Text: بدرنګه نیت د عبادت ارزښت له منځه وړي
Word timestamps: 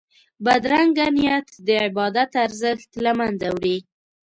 بدرنګه 0.45 1.07
نیت 1.15 1.47
د 1.67 1.69
عبادت 1.85 2.31
ارزښت 2.45 2.89
له 3.05 3.11
منځه 3.19 3.47
وړي 3.55 3.77